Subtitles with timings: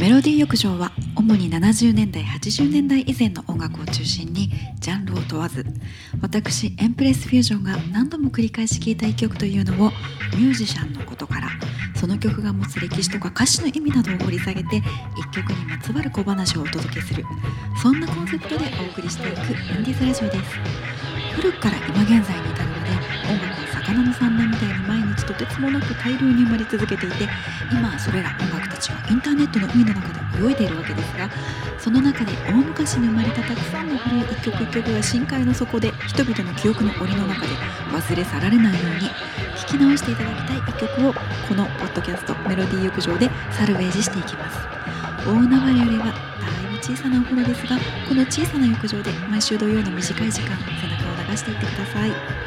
[0.00, 5.64] メロディー浴場は主に70年代80年代以前の音楽を中心にジャンルを問わず
[6.20, 9.90] 私エンプレスフュージョンが何度も繰り返し聴いた一曲というのを
[10.36, 11.48] ミュージシャンのことから
[11.94, 14.82] その曲が持つ歴史とか歌詞の意味などを掘り下げて
[15.16, 17.24] 一曲にまつわる小話をお届けする
[17.80, 21.04] そんなコンセプトでお送りしていくインディーズラジオです。
[21.34, 22.90] 古くから今現在に至るまで
[23.28, 27.28] 音楽は魚の産卵みたいに毎日とてつもなく大量に生まれ続けていて
[27.72, 31.30] 今はそれら音楽たちはインターネットの海の中で泳いでいるわけですが
[31.78, 37.48] その中で大昔に生まれたたくさんの古い一曲一曲が深海の底で人々の記憶の檻の中で
[37.92, 39.08] 忘れ去られないように
[39.60, 44.58] 聴き直していただきたい一曲をこのポッドキャストメロディー浴場でサルベージしていきます。
[45.26, 46.14] 大海原よりはだい
[46.70, 52.43] ぶ小さなお風呂ですがこの小さな浴場で毎週土曜の短い時間背中を流していってください。